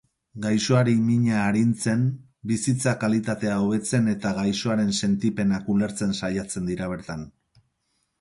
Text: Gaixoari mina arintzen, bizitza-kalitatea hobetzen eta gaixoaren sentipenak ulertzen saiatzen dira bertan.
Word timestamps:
Gaixoari 0.43 0.93
mina 1.07 1.33
arintzen, 1.41 2.07
bizitza-kalitatea 2.51 3.57
hobetzen 3.65 4.09
eta 4.15 4.31
gaixoaren 4.39 4.89
sentipenak 5.01 5.69
ulertzen 5.75 6.17
saiatzen 6.21 6.71
dira 6.71 6.89
bertan. 6.95 7.23